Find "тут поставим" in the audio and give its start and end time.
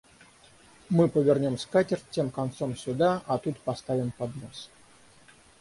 3.37-4.09